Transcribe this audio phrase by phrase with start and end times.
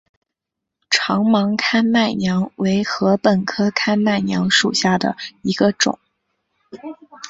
[0.89, 5.99] 长芒看麦娘为禾本科看麦娘属下的一个种。